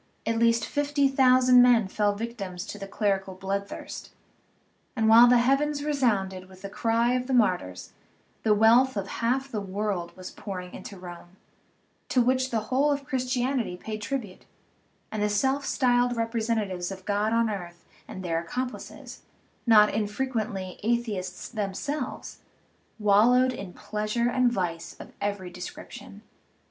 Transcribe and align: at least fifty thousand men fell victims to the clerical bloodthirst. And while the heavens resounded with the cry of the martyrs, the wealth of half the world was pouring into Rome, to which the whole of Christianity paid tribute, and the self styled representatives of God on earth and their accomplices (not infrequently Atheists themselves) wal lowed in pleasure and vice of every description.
at 0.25 0.39
least 0.39 0.65
fifty 0.65 1.07
thousand 1.07 1.61
men 1.61 1.87
fell 1.87 2.15
victims 2.15 2.65
to 2.65 2.79
the 2.79 2.87
clerical 2.87 3.35
bloodthirst. 3.35 4.09
And 4.95 5.07
while 5.07 5.27
the 5.27 5.37
heavens 5.37 5.83
resounded 5.83 6.49
with 6.49 6.63
the 6.63 6.71
cry 6.71 7.13
of 7.13 7.27
the 7.27 7.35
martyrs, 7.35 7.91
the 8.41 8.55
wealth 8.55 8.97
of 8.97 9.07
half 9.07 9.51
the 9.51 9.61
world 9.61 10.17
was 10.17 10.31
pouring 10.31 10.73
into 10.73 10.97
Rome, 10.97 11.35
to 12.09 12.19
which 12.19 12.49
the 12.49 12.61
whole 12.71 12.91
of 12.91 13.05
Christianity 13.05 13.77
paid 13.77 14.01
tribute, 14.01 14.45
and 15.11 15.21
the 15.21 15.29
self 15.29 15.67
styled 15.67 16.17
representatives 16.17 16.89
of 16.91 17.05
God 17.05 17.31
on 17.31 17.47
earth 17.47 17.85
and 18.07 18.23
their 18.25 18.39
accomplices 18.39 19.21
(not 19.67 19.93
infrequently 19.93 20.79
Atheists 20.81 21.47
themselves) 21.47 22.39
wal 22.97 23.29
lowed 23.29 23.53
in 23.53 23.71
pleasure 23.71 24.29
and 24.31 24.51
vice 24.51 24.95
of 24.99 25.13
every 25.21 25.51
description. 25.51 26.23